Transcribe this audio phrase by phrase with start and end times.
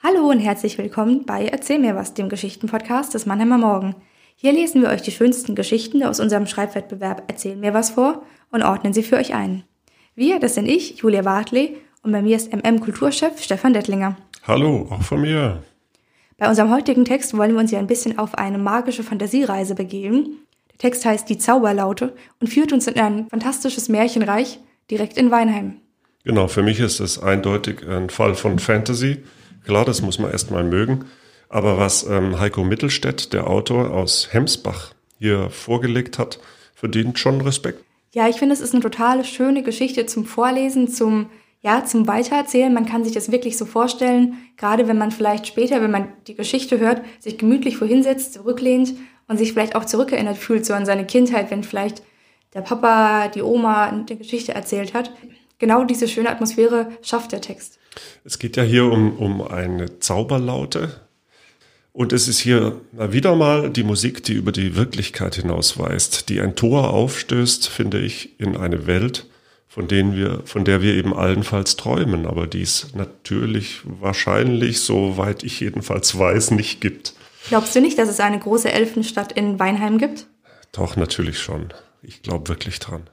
[0.00, 3.96] Hallo und herzlich willkommen bei Erzähl mir was, dem Geschichtenpodcast des Mannheimer Morgen.
[4.36, 8.22] Hier lesen wir euch die schönsten Geschichten aus unserem Schreibwettbewerb Erzähl mir was vor
[8.52, 9.64] und ordnen sie für euch ein.
[10.14, 14.16] Wir, das sind ich, Julia Bartley, und bei mir ist MM-Kulturchef Stefan Dettlinger.
[14.46, 15.64] Hallo, auch von mir.
[16.36, 20.46] Bei unserem heutigen Text wollen wir uns ja ein bisschen auf eine magische Fantasiereise begeben.
[20.70, 24.60] Der Text heißt Die Zauberlaute und führt uns in ein fantastisches Märchenreich
[24.92, 25.80] direkt in Weinheim.
[26.22, 29.24] Genau, für mich ist es eindeutig ein Fall von Fantasy.
[29.64, 31.06] Klar, das muss man erstmal mögen.
[31.48, 36.38] Aber was ähm, Heiko Mittelstädt, der Autor aus Hemsbach, hier vorgelegt hat,
[36.74, 37.84] verdient schon Respekt.
[38.12, 41.28] Ja, ich finde, es ist eine total schöne Geschichte zum Vorlesen, zum
[41.60, 42.72] ja, zum Weitererzählen.
[42.72, 46.34] Man kann sich das wirklich so vorstellen, gerade wenn man vielleicht später, wenn man die
[46.34, 48.94] Geschichte hört, sich gemütlich vorhinsetzt, zurücklehnt
[49.26, 52.02] und sich vielleicht auch zurückerinnert fühlt, so an seine Kindheit, wenn vielleicht
[52.54, 55.12] der Papa, die Oma eine Geschichte erzählt hat.
[55.58, 57.78] Genau diese schöne Atmosphäre schafft der Text.
[58.24, 61.00] Es geht ja hier um, um eine Zauberlaute.
[61.92, 66.54] Und es ist hier wieder mal die Musik, die über die Wirklichkeit hinausweist, die ein
[66.54, 69.26] Tor aufstößt, finde ich, in eine Welt,
[69.66, 75.42] von, denen wir, von der wir eben allenfalls träumen, aber die es natürlich wahrscheinlich, soweit
[75.42, 77.14] ich jedenfalls weiß, nicht gibt.
[77.48, 80.26] Glaubst du nicht, dass es eine große Elfenstadt in Weinheim gibt?
[80.72, 81.72] Doch, natürlich schon.
[82.02, 83.08] Ich glaube wirklich dran.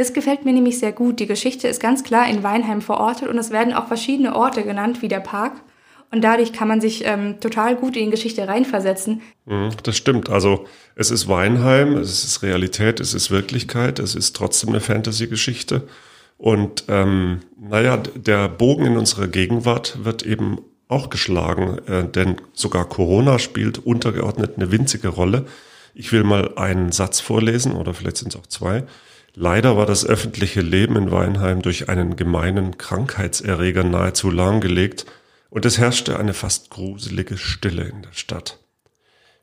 [0.00, 1.20] Das gefällt mir nämlich sehr gut.
[1.20, 5.02] Die Geschichte ist ganz klar in Weinheim verortet und es werden auch verschiedene Orte genannt,
[5.02, 5.60] wie der Park.
[6.10, 9.20] Und dadurch kann man sich ähm, total gut in die Geschichte reinversetzen.
[9.44, 10.30] Mhm, das stimmt.
[10.30, 15.86] Also es ist Weinheim, es ist Realität, es ist Wirklichkeit, es ist trotzdem eine Fantasy-Geschichte.
[16.38, 22.86] Und ähm, naja, der Bogen in unserer Gegenwart wird eben auch geschlagen, äh, denn sogar
[22.86, 25.44] Corona spielt untergeordnet eine winzige Rolle.
[25.92, 28.84] Ich will mal einen Satz vorlesen oder vielleicht sind es auch zwei.
[29.34, 35.06] Leider war das öffentliche Leben in Weinheim durch einen gemeinen Krankheitserreger nahezu lahmgelegt
[35.50, 38.58] und es herrschte eine fast gruselige Stille in der Stadt.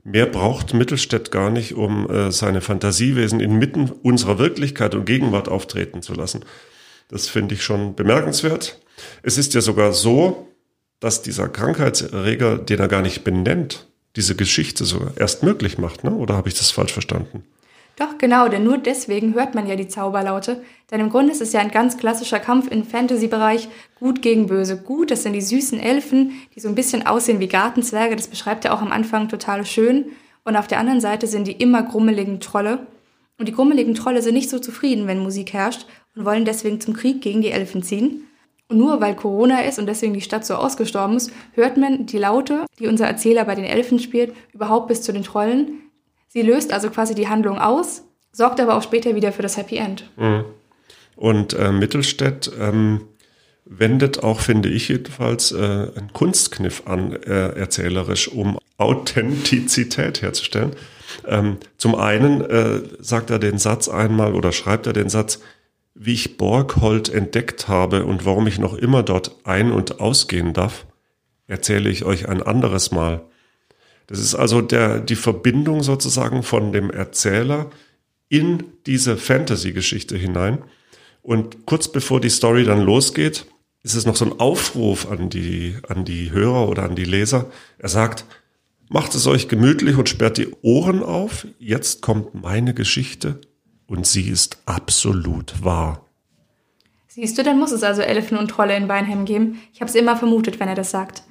[0.03, 6.01] Mehr braucht Mittelstädt gar nicht, um äh, seine Fantasiewesen inmitten unserer Wirklichkeit und Gegenwart auftreten
[6.01, 6.45] zu lassen.
[7.09, 8.79] Das finde ich schon bemerkenswert.
[9.21, 10.47] Es ist ja sogar so,
[10.99, 16.11] dass dieser Krankheitserreger, den er gar nicht benennt, diese Geschichte sogar erst möglich macht, ne?
[16.11, 17.43] Oder habe ich das falsch verstanden?
[17.97, 20.63] Doch, genau, denn nur deswegen hört man ja die Zauberlaute.
[20.91, 23.69] Denn im Grunde ist es ja ein ganz klassischer Kampf im Fantasy-Bereich.
[23.99, 24.77] Gut gegen böse.
[24.77, 28.15] Gut, das sind die süßen Elfen, die so ein bisschen aussehen wie Gartenzwerge.
[28.15, 30.11] Das beschreibt er auch am Anfang total schön.
[30.43, 32.85] Und auf der anderen Seite sind die immer grummeligen Trolle.
[33.39, 36.93] Und die grummeligen Trolle sind nicht so zufrieden, wenn Musik herrscht und wollen deswegen zum
[36.93, 38.27] Krieg gegen die Elfen ziehen.
[38.69, 42.17] Und nur weil Corona ist und deswegen die Stadt so ausgestorben ist, hört man die
[42.17, 45.81] Laute, die unser Erzähler bei den Elfen spielt, überhaupt bis zu den Trollen.
[46.37, 49.77] Sie löst also quasi die Handlung aus, sorgt aber auch später wieder für das Happy
[49.77, 50.07] End.
[50.17, 50.45] Mhm.
[51.15, 53.05] Und äh, Mittelstädt ähm,
[53.65, 60.73] wendet auch, finde ich jedenfalls, äh, einen Kunstkniff an, äh, erzählerisch, um Authentizität herzustellen.
[61.25, 65.39] Ähm, zum einen äh, sagt er den Satz einmal oder schreibt er den Satz,
[65.95, 70.85] wie ich Borghold entdeckt habe und warum ich noch immer dort ein- und ausgehen darf,
[71.47, 73.23] erzähle ich euch ein anderes Mal.
[74.07, 77.69] Das ist also der, die Verbindung sozusagen von dem Erzähler
[78.29, 80.59] in diese Fantasy-Geschichte hinein.
[81.21, 83.45] Und kurz bevor die Story dann losgeht,
[83.83, 87.51] ist es noch so ein Aufruf an die, an die Hörer oder an die Leser.
[87.77, 88.25] Er sagt,
[88.89, 91.47] macht es euch gemütlich und sperrt die Ohren auf.
[91.59, 93.41] Jetzt kommt meine Geschichte
[93.87, 96.05] und sie ist absolut wahr.
[97.07, 99.59] Siehst du, dann muss es also Elfen und Trolle in Weinheim geben.
[99.73, 101.23] Ich habe es immer vermutet, wenn er das sagt.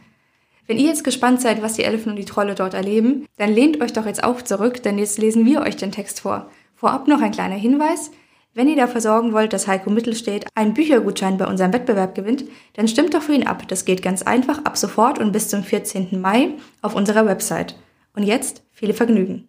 [0.67, 3.81] Wenn ihr jetzt gespannt seid, was die Elfen und die Trolle dort erleben, dann lehnt
[3.81, 6.51] euch doch jetzt auch zurück, denn jetzt lesen wir euch den Text vor.
[6.75, 8.11] Vorab noch ein kleiner Hinweis.
[8.53, 12.89] Wenn ihr dafür sorgen wollt, dass Heiko Mittelstedt einen Büchergutschein bei unserem Wettbewerb gewinnt, dann
[12.89, 13.69] stimmt doch für ihn ab.
[13.69, 16.21] Das geht ganz einfach ab sofort und bis zum 14.
[16.21, 17.77] Mai auf unserer Website.
[18.15, 19.47] Und jetzt viele Vergnügen.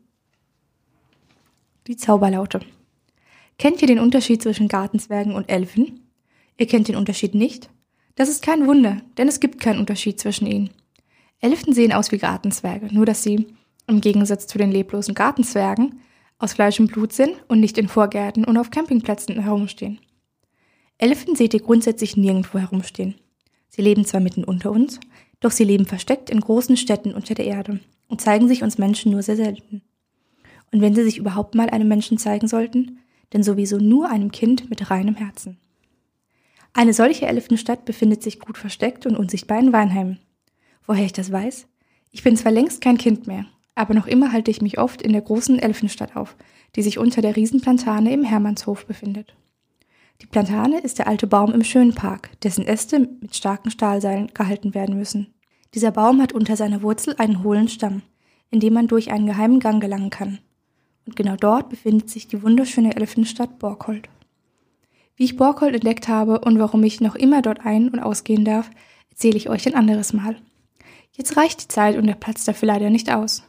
[1.88, 2.60] Die Zauberlaute.
[3.58, 6.12] Kennt ihr den Unterschied zwischen Gartenzwergen und Elfen?
[6.58, 7.70] Ihr kennt den Unterschied nicht?
[8.16, 10.70] Das ist kein Wunder, denn es gibt keinen Unterschied zwischen ihnen.
[11.40, 13.48] Elfen sehen aus wie Gartenzwerge, nur dass sie,
[13.88, 16.00] im Gegensatz zu den leblosen Gartenzwergen,
[16.40, 20.00] aus Fleisch und Blut sind und nicht in Vorgärten und auf Campingplätzen herumstehen.
[20.98, 23.16] Elfen seht ihr grundsätzlich nirgendwo herumstehen.
[23.70, 25.00] Sie leben zwar mitten unter uns,
[25.40, 29.12] doch sie leben versteckt in großen Städten unter der Erde und zeigen sich uns Menschen
[29.12, 29.84] nur sehr selten.
[30.72, 33.00] Und wenn sie sich überhaupt mal einem Menschen zeigen sollten,
[33.30, 35.58] dann sowieso nur einem Kind mit reinem Herzen.
[36.74, 40.18] Eine solche Elfenstadt befindet sich gut versteckt und unsichtbar in Weinheim,
[40.88, 41.68] Woher ich das weiß?
[42.12, 43.46] Ich bin zwar längst kein Kind mehr,
[43.76, 46.38] aber noch immer halte ich mich oft in der großen Elfenstadt auf,
[46.76, 49.36] die sich unter der Riesenplantane im Hermannshof befindet.
[50.22, 54.98] Die Plantane ist der alte Baum im Schönpark, dessen Äste mit starken Stahlseilen gehalten werden
[54.98, 55.28] müssen.
[55.76, 58.02] Dieser Baum hat unter seiner Wurzel einen hohlen Stamm,
[58.50, 60.40] in dem man durch einen geheimen Gang gelangen kann.
[61.06, 64.08] Und genau dort befindet sich die wunderschöne Elfenstadt Borghold.
[65.18, 68.72] Wie ich Borghold entdeckt habe und warum ich noch immer dort ein- und ausgehen darf,
[69.12, 70.38] erzähle ich euch ein anderes Mal.
[71.18, 73.44] Jetzt reicht die Zeit und der Platz dafür leider nicht aus.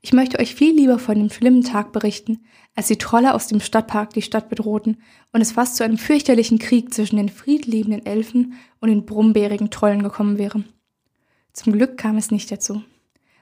[0.00, 2.44] Ich möchte euch viel lieber von dem schlimmen Tag berichten,
[2.74, 5.02] als die Trolle aus dem Stadtpark die Stadt bedrohten
[5.32, 10.02] und es fast zu einem fürchterlichen Krieg zwischen den friedliebenden Elfen und den brummbärigen Trollen
[10.02, 10.64] gekommen wäre.
[11.52, 12.82] Zum Glück kam es nicht dazu.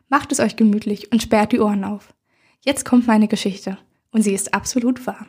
[0.09, 2.15] Macht es euch gemütlich und sperrt die Ohren auf.
[2.63, 3.79] Jetzt kommt meine Geschichte
[4.11, 5.27] und sie ist absolut wahr.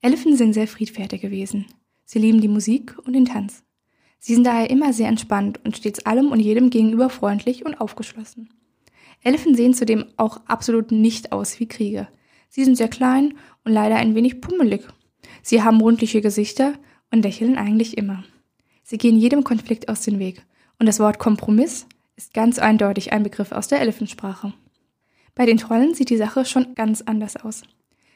[0.00, 1.66] Elfen sind sehr friedfertig gewesen.
[2.04, 3.62] Sie lieben die Musik und den Tanz.
[4.24, 8.50] Sie sind daher immer sehr entspannt und stets allem und jedem gegenüber freundlich und aufgeschlossen.
[9.24, 12.06] Elfen sehen zudem auch absolut nicht aus wie Krieger.
[12.48, 13.34] Sie sind sehr klein
[13.64, 14.86] und leider ein wenig pummelig.
[15.42, 16.74] Sie haben rundliche Gesichter
[17.10, 18.22] und lächeln eigentlich immer.
[18.84, 20.46] Sie gehen jedem Konflikt aus dem Weg
[20.78, 24.52] und das Wort Kompromiss ist ganz eindeutig ein Begriff aus der Elfensprache.
[25.34, 27.62] Bei den Trollen sieht die Sache schon ganz anders aus.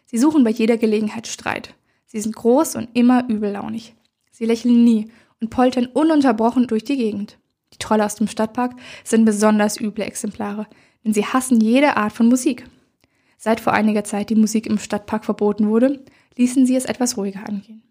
[0.04, 1.74] Sie suchen bei jeder Gelegenheit Streit.
[2.06, 3.96] Sie sind groß und immer übellaunig.
[4.30, 5.10] Sie lächeln nie
[5.40, 7.38] und poltern ununterbrochen durch die Gegend.
[7.72, 8.74] Die Trolle aus dem Stadtpark
[9.04, 10.66] sind besonders üble Exemplare,
[11.04, 12.68] denn sie hassen jede Art von Musik.
[13.38, 16.04] Seit vor einiger Zeit die Musik im Stadtpark verboten wurde,
[16.36, 17.82] ließen sie es etwas ruhiger angehen.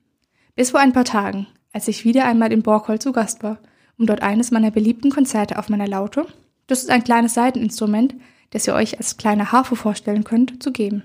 [0.55, 3.59] Bis vor ein paar Tagen, als ich wieder einmal in Borgholz zu Gast war
[3.97, 6.25] um dort eines meiner beliebten Konzerte auf meiner Laute,
[6.67, 8.15] das ist ein kleines Seiteninstrument,
[8.51, 11.03] das ihr euch als kleine Harfe vorstellen könnt, zu geben.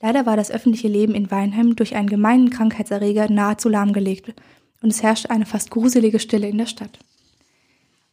[0.00, 4.34] Leider war das öffentliche Leben in Weinheim durch einen gemeinen Krankheitserreger nahezu lahmgelegt
[4.82, 6.98] und es herrschte eine fast gruselige Stille in der Stadt.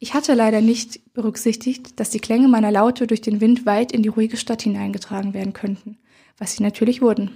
[0.02, 4.02] Ich hatte leider nicht berücksichtigt, dass die Klänge meiner Laute durch den Wind weit in
[4.02, 5.98] die ruhige Stadt hineingetragen werden könnten,
[6.38, 7.32] was sie natürlich wurden.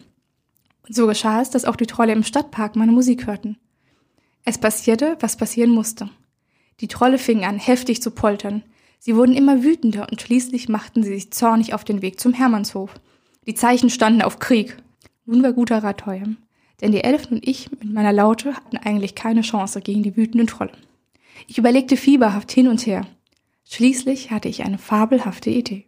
[0.88, 3.58] Und so geschah es, dass auch die Trolle im Stadtpark meine Musik hörten.
[4.46, 6.10] Es passierte, was passieren musste.
[6.80, 8.64] Die Trolle fingen an, heftig zu poltern.
[9.00, 12.92] Sie wurden immer wütender und schließlich machten sie sich zornig auf den Weg zum Hermannshof.
[13.46, 14.78] Die Zeichen standen auf Krieg.
[15.26, 16.28] Nun war guter Rat teuer,
[16.84, 20.48] denn die Elfen und ich mit meiner Laute hatten eigentlich keine Chance gegen die wütenden
[20.48, 20.74] Trolle.
[21.48, 23.08] Ich überlegte fieberhaft hin und her.
[23.64, 25.86] Schließlich hatte ich eine fabelhafte Idee.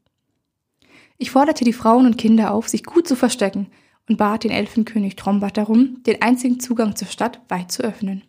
[1.18, 3.68] Ich forderte die Frauen und Kinder auf, sich gut zu verstecken
[4.08, 8.24] und bat den Elfenkönig Trombat darum, den einzigen Zugang zur Stadt weit zu öffnen.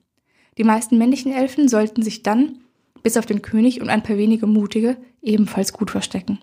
[0.59, 2.59] Die meisten männlichen Elfen sollten sich dann,
[3.05, 6.41] bis auf den König und ein paar wenige mutige, ebenfalls gut verstecken.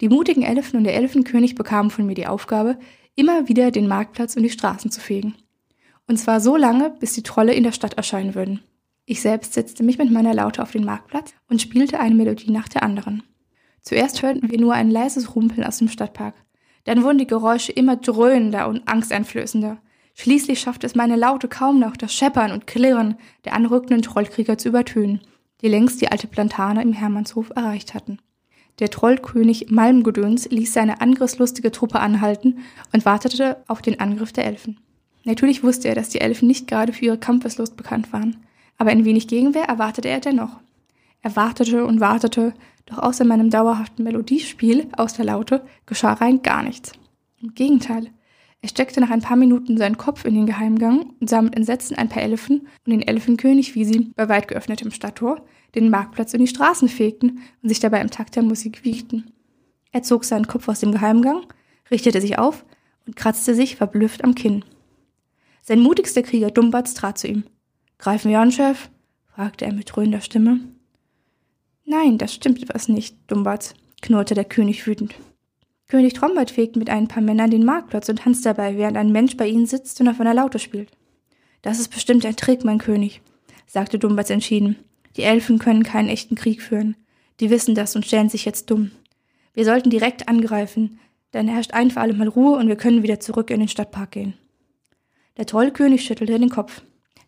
[0.00, 2.78] Die mutigen Elfen und der Elfenkönig bekamen von mir die Aufgabe,
[3.16, 5.34] immer wieder den Marktplatz und die Straßen zu fegen.
[6.08, 8.60] Und zwar so lange, bis die Trolle in der Stadt erscheinen würden.
[9.04, 12.68] Ich selbst setzte mich mit meiner Laute auf den Marktplatz und spielte eine Melodie nach
[12.68, 13.22] der anderen.
[13.82, 16.34] Zuerst hörten wir nur ein leises Rumpeln aus dem Stadtpark.
[16.84, 19.78] Dann wurden die Geräusche immer dröhnender und angsteinflößender.
[20.14, 24.68] Schließlich schaffte es meine Laute kaum noch, das Scheppern und Klirren der anrückenden Trollkrieger zu
[24.68, 25.20] übertönen,
[25.60, 28.18] die längst die alte Plantane im Hermannshof erreicht hatten.
[28.78, 32.60] Der Trollkönig Malmgedöns ließ seine angriffslustige Truppe anhalten
[32.92, 34.80] und wartete auf den Angriff der Elfen.
[35.28, 38.38] Natürlich wusste er, dass die Elfen nicht gerade für ihre Kampfeslust bekannt waren,
[38.78, 40.58] aber ein wenig Gegenwehr erwartete er dennoch.
[41.20, 42.54] Er wartete und wartete,
[42.86, 46.92] doch außer meinem dauerhaften Melodiespiel aus der Laute geschah rein gar nichts.
[47.42, 48.08] Im Gegenteil,
[48.62, 51.98] er steckte nach ein paar Minuten seinen Kopf in den Geheimgang und sah mit Entsetzen
[51.98, 55.44] ein paar Elfen und den Elfenkönig, wie sie bei weit geöffnetem Stadttor
[55.74, 59.30] den Marktplatz und die Straßen fegten und sich dabei im Takt der Musik wiegten.
[59.92, 61.42] Er zog seinen Kopf aus dem Geheimgang,
[61.90, 62.64] richtete sich auf
[63.06, 64.64] und kratzte sich verblüfft am Kinn.
[65.68, 67.44] Sein mutigster Krieger Dumbatz trat zu ihm.
[67.98, 68.88] Greifen wir an, Chef?
[69.26, 70.60] fragte er mit dröhnender Stimme.
[71.84, 75.14] Nein, das stimmt was nicht, Dumbatz, knurrte der König wütend.
[75.86, 79.36] König Trombert fegt mit ein paar Männern den Marktplatz und tanzt dabei, während ein Mensch
[79.36, 80.90] bei ihnen sitzt und auf einer Laute spielt.
[81.60, 83.20] Das ist bestimmt ein Trick, mein König,
[83.66, 84.76] sagte Dumbatz entschieden.
[85.18, 86.96] Die Elfen können keinen echten Krieg führen.
[87.40, 88.92] Die wissen das und stellen sich jetzt dumm.
[89.52, 90.98] Wir sollten direkt angreifen,
[91.32, 94.12] dann herrscht ein für alle Mal Ruhe und wir können wieder zurück in den Stadtpark
[94.12, 94.32] gehen.
[95.38, 96.82] Der Trollkönig schüttelte den Kopf.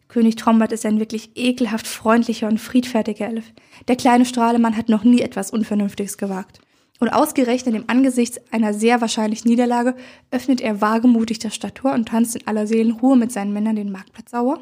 [0.09, 3.52] König Trombert ist ein wirklich ekelhaft freundlicher und friedfertiger Elf.
[3.87, 6.61] Der kleine Strahlemann hat noch nie etwas Unvernünftiges gewagt.
[6.99, 9.95] Und ausgerechnet im Angesicht einer sehr wahrscheinlichen Niederlage
[10.33, 14.33] öffnet er wagemutig das Stadttor und tanzt in aller Seelenruhe mit seinen Männern den Marktplatz
[14.33, 14.59] sauer.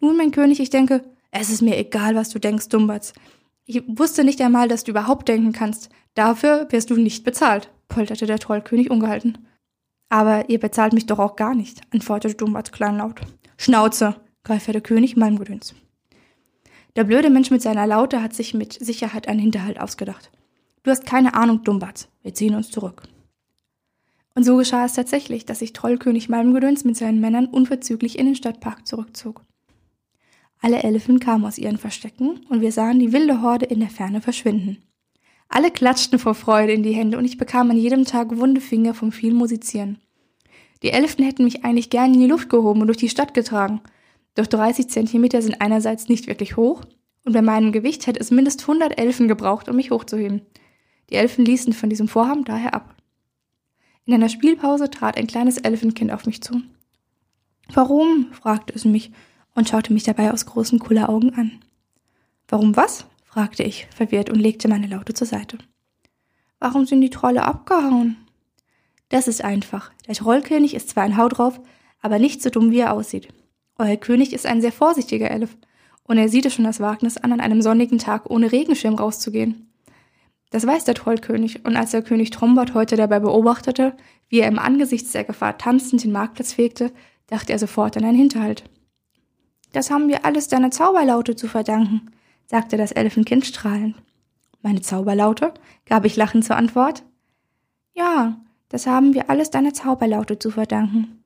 [0.00, 3.12] Nun, mein König, ich denke, es ist mir egal, was du denkst, Dumbatz.
[3.64, 5.88] Ich wusste nicht einmal, dass du überhaupt denken kannst.
[6.14, 9.38] Dafür wirst du nicht bezahlt, polterte der Trollkönig ungehalten.
[10.10, 13.20] Aber ihr bezahlt mich doch auch gar nicht, antwortete Dumbatz kleinlaut.
[13.56, 15.74] Schnauze, greift der König Malmgedöns.
[16.96, 20.30] Der blöde Mensch mit seiner Laute hat sich mit Sicherheit einen Hinterhalt ausgedacht.
[20.82, 22.08] Du hast keine Ahnung, Dumbatz.
[22.22, 23.02] Wir ziehen uns zurück.
[24.34, 28.34] Und so geschah es tatsächlich, dass sich Trollkönig Malmgedöns mit seinen Männern unverzüglich in den
[28.34, 29.44] Stadtpark zurückzog.
[30.60, 34.20] Alle Elfen kamen aus ihren Verstecken und wir sahen die wilde Horde in der Ferne
[34.20, 34.78] verschwinden.
[35.52, 38.94] Alle klatschten vor Freude in die Hände und ich bekam an jedem Tag wunde Finger
[38.94, 39.98] vom vielen Musizieren.
[40.84, 43.80] Die Elfen hätten mich eigentlich gern in die Luft gehoben und durch die Stadt getragen.
[44.36, 46.82] Doch 30 Zentimeter sind einerseits nicht wirklich hoch
[47.24, 50.42] und bei meinem Gewicht hätte es mindestens 100 Elfen gebraucht, um mich hochzuheben.
[51.10, 52.94] Die Elfen ließen von diesem Vorhaben daher ab.
[54.04, 56.62] In einer Spielpause trat ein kleines Elfenkind auf mich zu.
[57.74, 58.28] Warum?
[58.32, 59.10] fragte es mich
[59.56, 61.58] und schaute mich dabei aus großen Kulleraugen an.
[62.46, 63.04] Warum was?
[63.30, 65.56] Fragte ich, verwirrt und legte meine Laute zur Seite.
[66.58, 68.16] Warum sind die Trolle abgehauen?
[69.08, 69.92] Das ist einfach.
[70.08, 71.60] Der Trollkönig ist zwar ein Hau drauf,
[72.02, 73.28] aber nicht so dumm, wie er aussieht.
[73.78, 75.56] Euer König ist ein sehr vorsichtiger Elf,
[76.02, 79.70] und er sieht es schon das Wagnis an, an einem sonnigen Tag ohne Regenschirm rauszugehen.
[80.50, 83.96] Das weiß der Trollkönig, und als der König Trombot heute dabei beobachtete,
[84.28, 86.92] wie er im Angesicht der Gefahr tanzend den Marktplatz fegte,
[87.28, 88.64] dachte er sofort an einen Hinterhalt.
[89.72, 92.10] Das haben wir alles deiner Zauberlaute zu verdanken,
[92.50, 93.94] sagte das Elfenkind strahlend.
[94.60, 95.54] Meine Zauberlaute?
[95.86, 97.04] gab ich lachend zur Antwort.
[97.94, 101.22] Ja, das haben wir alles deiner Zauberlaute zu verdanken.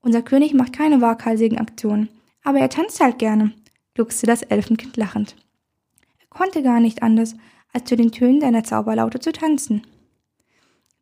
[0.00, 2.08] Unser König macht keine waghalsigen Aktionen,
[2.44, 3.52] aber er tanzt halt gerne,
[3.94, 5.34] gluckste das Elfenkind lachend.
[6.20, 7.34] Er konnte gar nicht anders,
[7.72, 9.84] als zu den Tönen deiner Zauberlaute zu tanzen.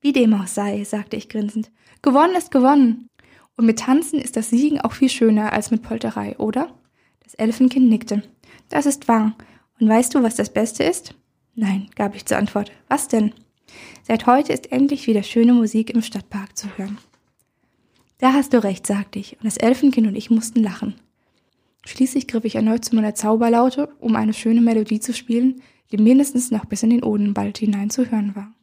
[0.01, 1.71] Wie dem auch sei, sagte ich grinsend.
[2.01, 3.07] Gewonnen ist gewonnen.
[3.59, 6.73] Und mit Tanzen ist das Siegen auch viel schöner als mit Polterei, oder?
[7.23, 8.23] Das Elfenkind nickte.
[8.73, 9.37] Das ist wahr.
[9.79, 11.14] Und weißt du, was das Beste ist?
[11.55, 12.73] Nein, gab ich zur Antwort.
[12.88, 13.35] Was denn?
[14.02, 16.97] Seit heute ist endlich wieder schöne Musik im Stadtpark zu hören.
[18.17, 20.95] Da hast du recht, sagte ich, und das Elfenkind und ich mussten lachen.
[21.85, 25.61] Schließlich griff ich erneut zu meiner Zauberlaute, um eine schöne Melodie zu spielen,
[25.91, 28.55] die mindestens noch bis in den Odenwald hinein zu hören war.